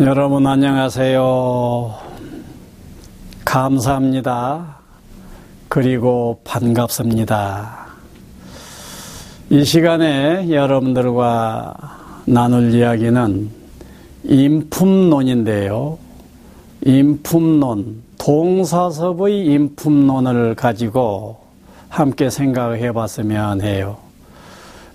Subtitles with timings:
[0.00, 1.94] 여러분 안녕하세요.
[3.44, 4.78] 감사합니다.
[5.68, 7.88] 그리고 반갑습니다.
[9.50, 11.74] 이 시간에 여러분들과
[12.24, 13.50] 나눌 이야기는
[14.24, 15.98] 인품론인데요.
[16.86, 21.36] 인품론, 동사섭의 인품론을 가지고
[21.90, 23.98] 함께 생각을 해봤으면 해요.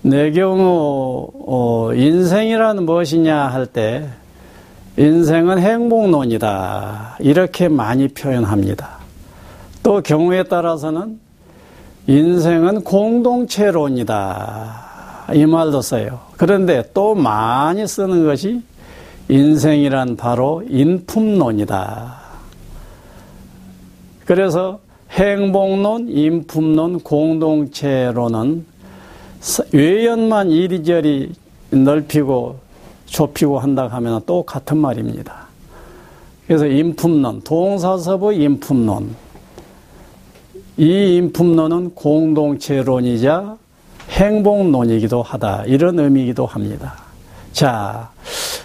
[0.02, 4.08] 내 경우 어, 인생이란 무엇이냐 할 때
[4.98, 8.98] 인생은 행복론이다 이렇게 많이 표현합니다.
[9.84, 11.20] 또 경우에 따라서는
[12.08, 14.08] 인생은 공동체론이다
[15.34, 16.18] 이 말도 써요.
[16.36, 18.60] 그런데 또 많이 쓰는 것이
[19.28, 22.16] 인생이란 바로 인품론이다.
[24.24, 24.80] 그래서
[25.12, 28.66] 행복론, 인품론, 공동체론은
[29.72, 31.32] 외연만 이리저리
[31.70, 32.67] 넓히고
[33.08, 35.48] 좁히고 한다 하면 또 같은 말입니다.
[36.46, 39.14] 그래서 인품론, 동사섭의 인품론.
[40.76, 43.56] 이 인품론은 공동체론이자
[44.10, 45.64] 행복론이기도 하다.
[45.66, 46.94] 이런 의미이기도 합니다.
[47.52, 48.10] 자,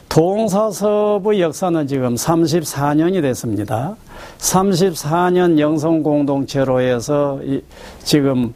[0.07, 3.95] 동사섭의 역사는 지금 34년이 됐습니다.
[4.37, 7.39] 34년 영성공동체로 해서
[8.03, 8.53] 지금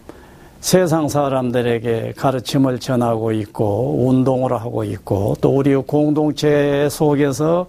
[0.60, 7.68] 세상 사람들에게 가르침을 전하고 있고 운동을 하고 있고 또 우리 공동체 속에서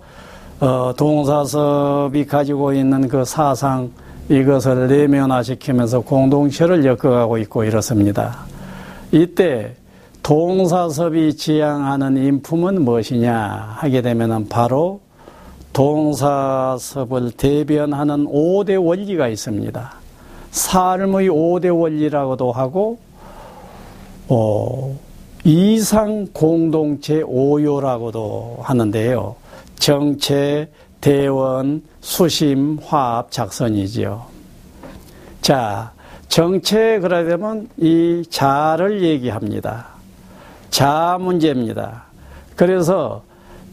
[0.61, 3.91] 어, 동사섭이 가지고 있는 그 사상
[4.29, 8.41] 이것을 내면화시키면서 공동체를 엮어가고 있고 이렇습니다.
[9.13, 9.75] 이때
[10.23, 15.01] 동사섭이 지향하는 인품은 무엇이냐 하게 되면 바로
[15.73, 19.93] 동사섭을 대변하는 5대 원리가 있습니다.
[20.51, 22.99] 삶의 5대 원리라고도 하고,
[24.29, 24.99] 어,
[25.45, 29.37] 이상 공동체 오요라고도 하는데요.
[29.79, 30.71] 정체,
[31.01, 34.27] 대원, 수심, 화합, 작선이지요.
[35.41, 35.93] 자,
[36.29, 39.87] 정체 그러려면 이 자를 얘기합니다.
[40.71, 42.05] 자 문제입니다.
[42.55, 43.23] 그래서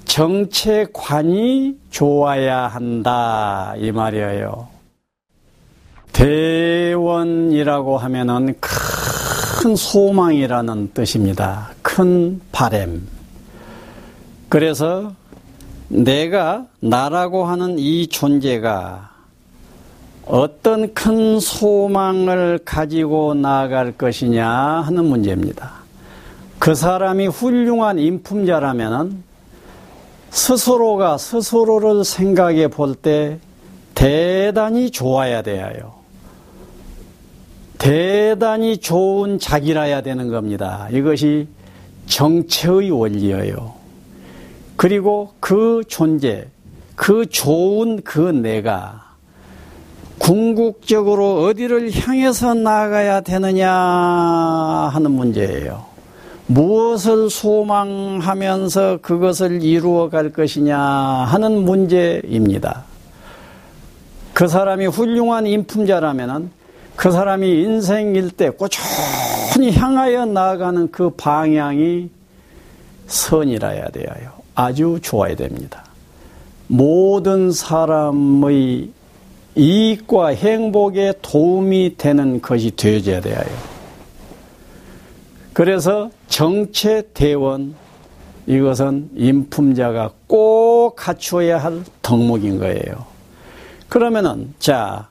[0.06, 4.75] 정체관이 좋아야 한다 이 말이에요.
[6.16, 11.72] 대원이라고 하면은 큰 소망이라는 뜻입니다.
[11.82, 13.06] 큰 바램.
[14.48, 15.12] 그래서
[15.90, 19.10] 내가 나라고 하는 이 존재가
[20.26, 25.74] 어떤 큰 소망을 가지고 나아갈 것이냐 하는 문제입니다.
[26.60, 29.22] 그 사람이 훌륭한 인품자라면
[30.30, 33.38] 스스로가 스스로를 생각해 볼 때
[33.94, 35.95] 대단히 좋아야 돼요.
[37.78, 40.88] 대단히 좋은 자기라야 되는 겁니다.
[40.92, 41.48] 이것이
[42.08, 43.74] 정체의 원리예요.
[44.76, 46.48] 그리고 그 존재,
[46.96, 49.06] 그 좋은 그 내가
[50.18, 55.86] 궁극적으로 어디를 향해서 나아가야 되느냐 하는 문제예요.
[56.48, 62.84] 무엇을 소망하면서 그것을 이루어 갈 것이냐 하는 문제입니다.
[64.34, 66.52] 그 사람이 훌륭한 인품자라면
[66.96, 72.10] 그 사람이 인생일 때 꾸준히 향하여 나아가는 그 방향이
[73.08, 74.08] 선이라야 돼요.
[74.56, 75.84] 아주 좋아야 됩니다.
[76.68, 78.90] 모든 사람의
[79.56, 83.40] 이익과 행복에 도움이 되는 것이 되어져야 돼요.
[85.54, 87.76] 그래서 정체 대원
[88.48, 93.06] 이것은 인품자가 꼭 갖추어야 할 덕목인 거예요.
[93.88, 95.08] 그러면은 자,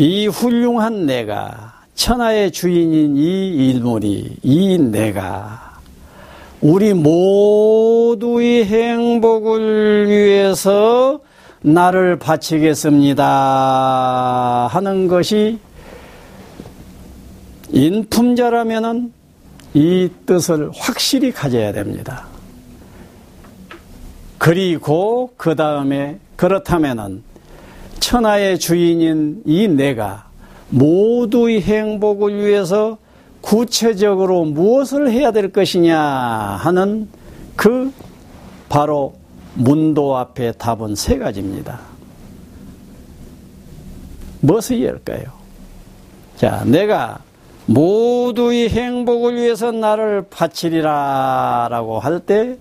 [0.00, 5.78] 이 훌륭한 내가 천하의 주인인 이 일물이 이 내가
[6.62, 11.20] 우리 모두의 행복을 위해서
[11.60, 13.28] 나를 바치겠습니다
[14.72, 15.58] 하는 것이
[17.68, 19.12] 인품자라면은
[19.74, 22.24] 이 뜻을 확실히 가져야 됩니다.
[24.38, 27.28] 그리고 그 다음에 그렇다면은
[28.00, 30.28] 천하의 주인인 이 내가
[30.70, 32.98] 모두의 행복을 위해서
[33.40, 37.08] 구체적으로 무엇을 해야 될 것이냐 하는
[37.56, 37.92] 그
[38.68, 39.14] 바로
[39.54, 41.80] 문도 앞에 답은 세 가지입니다.
[44.40, 45.24] 무엇을 할까요?
[46.36, 47.20] 자, 내가
[47.66, 52.56] 모두의 행복을 위해서 나를 바치리라 라고 할 때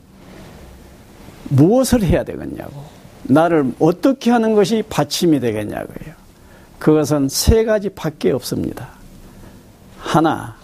[1.49, 2.98] 무엇을 해야 되겠냐고.
[3.23, 6.13] 나를 어떻게 하는 것이 받침이 되겠냐고요.
[6.79, 8.89] 그것은 세 가지 밖에 없습니다.
[9.99, 10.55] 하나,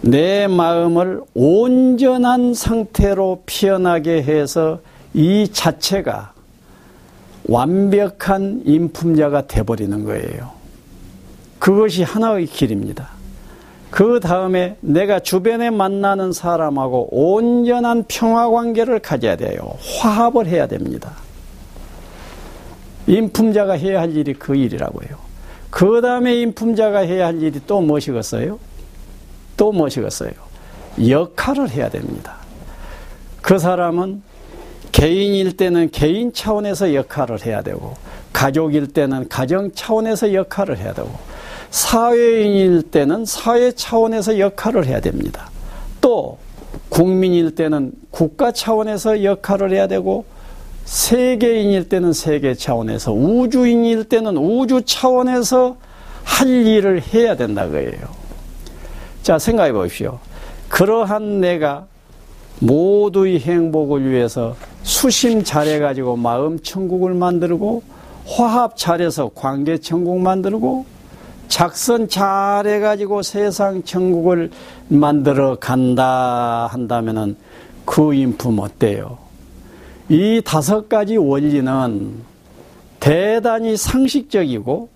[0.00, 4.80] 내 마음을 온전한 상태로 피어나게 해서
[5.12, 6.32] 이 자체가
[7.46, 10.52] 완벽한 인품자가 돼버리는 거예요.
[11.58, 13.13] 그것이 하나의 길입니다.
[13.94, 19.60] 그 다음에 내가 주변에 만나는 사람하고 온전한 평화 관계를 가져야 돼요.
[20.00, 21.12] 화합을 해야 됩니다.
[23.06, 25.16] 인품자가 해야 할 일이 그 일이라고요.
[25.70, 28.58] 그 다음에 인품자가 해야 할 일이 또 무엇이겠어요?
[29.56, 30.32] 또 무엇이겠어요?
[31.08, 32.38] 역할을 해야 됩니다.
[33.42, 34.22] 그 사람은
[34.90, 37.94] 개인일 때는 개인 차원에서 역할을 해야 되고,
[38.32, 41.12] 가족일 때는 가정 차원에서 역할을 해야 되고,
[41.70, 45.50] 사회인일 때는 사회 차원에서 역할을 해야 됩니다.
[46.00, 46.38] 또,
[46.88, 50.24] 국민일 때는 국가 차원에서 역할을 해야 되고,
[50.84, 55.76] 세계인일 때는 세계 차원에서, 우주인일 때는 우주 차원에서
[56.24, 58.24] 할 일을 해야 된다 고해요
[59.22, 60.18] 자, 생각해 보십시오.
[60.68, 61.86] 그러한 내가
[62.60, 67.82] 모두의 행복을 위해서 수심 잘해 가지고 마음 천국을 만들고
[68.26, 70.84] 화합 잘해서 관계 천국 만들고
[71.48, 74.50] 작선 잘 해가지고 세상 천국을
[74.88, 77.36] 만들어 간다 한다면은
[77.84, 79.18] 그 인품 어때요?
[80.08, 82.14] 이 다섯 가지 원리는
[83.00, 84.88] 대단히 상식적이고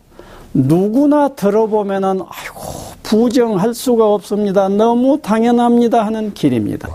[0.54, 4.68] 누구나 들어보면은 아이고 부정할 수가 없습니다.
[4.68, 6.88] 너무 당연합니다 하는 길입니다.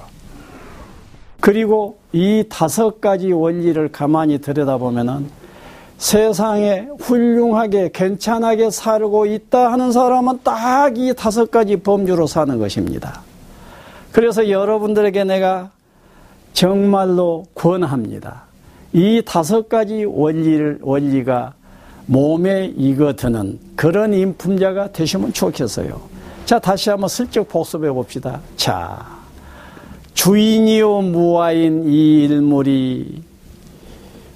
[1.40, 5.43] 그리고 이 다섯 가지 원리를 가만히 들여다보면은
[5.98, 13.22] 세상에 훌륭하게 괜찮하게 살고 있다 하는 사람은 딱 이 다섯 가지 범주로 사는 것입니다.
[14.12, 15.72] 그래서 여러분들에게 내가
[16.54, 18.44] 정말로 권합니다.
[18.92, 21.54] 이 다섯 가지 원리를, 원리가
[22.06, 26.00] 몸에 익어드는 그런 인품자가 되시면 좋겠어요.
[26.46, 28.42] 자, 다시 한번 슬쩍 복습해 봅시다.
[28.56, 29.04] 자,
[30.14, 33.24] 주인이요 무아인 이 일물이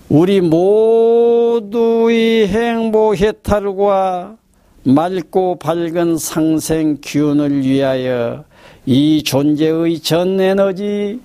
[0.09, 1.36] 우리 모
[1.69, 4.38] 두의 행복 해탈과
[4.83, 8.45] 맑고 밝은 상생 기운을 위하여
[8.86, 11.19] 이 존재의 전 에너지,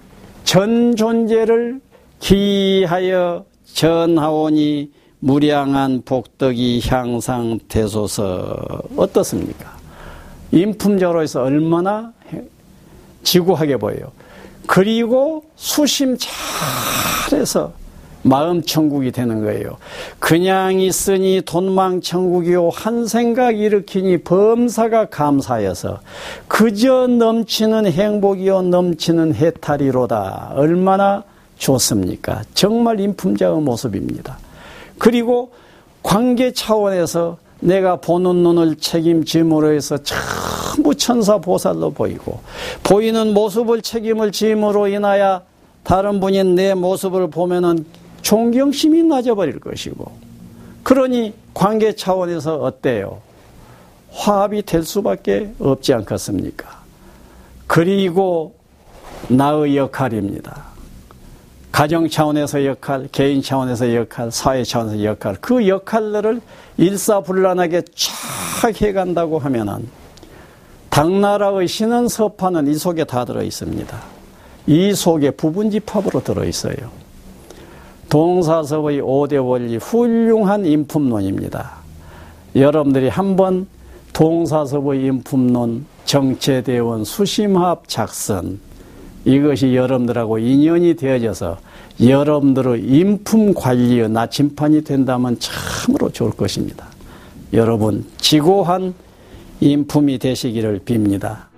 [0.44, 1.80] 전 존재를
[2.18, 4.90] 기하여 전하오니
[5.20, 9.76] 무량한 복덕이 향상되소서 어떻습니까?
[10.50, 12.12] 인품자로서 얼마나
[13.22, 14.10] 지구하게 보여요.
[14.66, 16.16] 그리고 수심
[17.30, 17.72] 잘해서
[18.22, 19.76] 마음 천국이 되는 거예요.
[20.18, 26.00] 그냥 있으니 돈망 천국이요 한 생각 일으키니 범사가 감사여서
[26.48, 30.52] 그저 넘치는 행복이요 넘치는 해탈이로다.
[30.54, 31.24] 얼마나
[31.58, 32.42] 좋습니까?
[32.54, 34.38] 정말 인품자의 모습입니다.
[34.98, 35.50] 그리고
[36.02, 42.40] 관계 차원에서 내가 보는 눈을 책임짐으로 해서 전부 천사 보살로 보이고
[42.82, 45.42] 보이는 모습을 책임을 짐으로 인하여
[45.84, 47.84] 다른 분이 내 모습을 보면은
[48.22, 50.10] 존경심이 낮아버릴 것이고
[50.82, 53.20] 그러니 관계 차원에서 어때요?
[54.10, 56.82] 화합이 될 수밖에 없지 않겠습니까?
[57.66, 58.54] 그리고
[59.28, 60.72] 나의 역할입니다.
[61.70, 66.42] 가정 차원에서 역할, 개인 차원에서 역할, 사회 차원에서 역할, 그 역할들을
[66.76, 69.88] 일사불란하게 쫙 해간다고 하면은
[70.90, 73.98] 당나라의 신은 서파는 이 속에 다 들어 있습니다.
[74.66, 77.01] 이 속에 부분집합으로 들어 있어요.
[78.12, 81.76] 동사섭의 5대 원리 훌륭한 인품론입니다.
[82.54, 83.66] 여러분들이 한번
[84.12, 88.58] 동사섭의 인품론 정체대원 수심합 작성
[89.24, 91.56] 이것이 여러분들하고 인연이 되어져서
[92.06, 96.88] 여러분들의 인품 관리의 나침판이 된다면 참으로 좋을 것입니다.
[97.54, 98.92] 여러분 지고한
[99.60, 101.51] 인품이 되시기를 빕니다.